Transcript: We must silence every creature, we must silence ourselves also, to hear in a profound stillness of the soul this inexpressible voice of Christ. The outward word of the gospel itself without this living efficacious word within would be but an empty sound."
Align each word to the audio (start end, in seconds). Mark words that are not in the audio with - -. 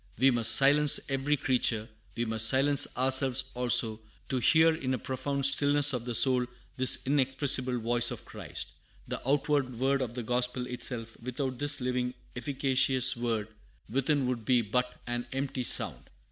We 0.17 0.31
must 0.31 0.53
silence 0.55 0.99
every 1.09 1.37
creature, 1.37 1.87
we 2.17 2.25
must 2.25 2.47
silence 2.47 2.87
ourselves 2.97 3.43
also, 3.53 3.99
to 4.29 4.39
hear 4.39 4.73
in 4.73 4.95
a 4.95 4.97
profound 4.97 5.45
stillness 5.45 5.93
of 5.93 6.05
the 6.05 6.15
soul 6.15 6.47
this 6.75 6.97
inexpressible 7.05 7.77
voice 7.77 8.09
of 8.09 8.25
Christ. 8.25 8.69
The 9.07 9.21
outward 9.29 9.77
word 9.79 10.01
of 10.01 10.15
the 10.15 10.23
gospel 10.23 10.65
itself 10.65 11.15
without 11.21 11.59
this 11.59 11.79
living 11.81 12.15
efficacious 12.35 13.15
word 13.15 13.49
within 13.91 14.25
would 14.25 14.43
be 14.43 14.63
but 14.63 14.99
an 15.05 15.27
empty 15.33 15.61
sound." 15.61 16.09